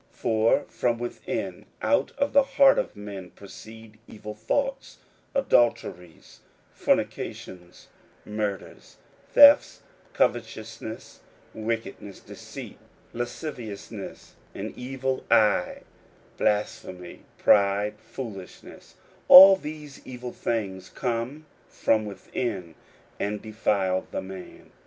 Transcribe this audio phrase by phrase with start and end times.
[0.15, 4.97] 41:007:021 For from within, out of the heart of men, proceed evil thoughts,
[5.35, 6.39] adulteries,
[6.73, 7.87] fornications,
[8.25, 8.97] murders,
[9.35, 9.81] 41:007:022 Thefts,
[10.13, 11.19] covetousness,
[11.53, 12.79] wickedness, deceit,
[13.13, 15.83] lasciviousness, an evil eye,
[16.35, 18.95] blasphemy, pride, foolishness: 41:007:023
[19.27, 22.73] All these evil things come from within,
[23.19, 24.71] and defile the man.